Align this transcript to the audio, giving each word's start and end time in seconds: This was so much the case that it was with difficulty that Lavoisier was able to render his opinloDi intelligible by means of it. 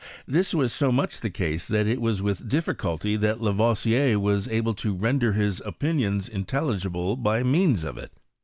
This 0.25 0.51
was 0.51 0.73
so 0.73 0.91
much 0.91 1.19
the 1.19 1.29
case 1.29 1.67
that 1.67 1.85
it 1.85 2.01
was 2.01 2.23
with 2.23 2.49
difficulty 2.49 3.15
that 3.17 3.39
Lavoisier 3.39 4.19
was 4.19 4.47
able 4.47 4.73
to 4.73 4.95
render 4.95 5.33
his 5.33 5.59
opinloDi 5.59 6.27
intelligible 6.31 7.15
by 7.15 7.43
means 7.43 7.83
of 7.83 7.99
it. 7.99 8.11